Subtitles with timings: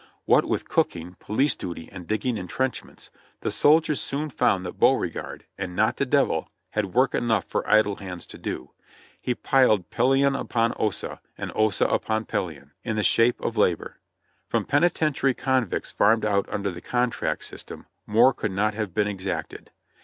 [0.25, 3.11] What with cooking, police duty, and digging entrenchments,
[3.41, 7.69] the sol diers soon found that Beauregard, and not the Devil, had work enough for
[7.69, 8.71] idle hands to do;
[9.21, 13.97] he piled "Pelion upon Ossa, and Ossa upon Pelion," in the shape of labor;
[14.47, 19.07] from penitentiary con victs farmed out under the contract system, more could not have been
[19.07, 19.69] exacted.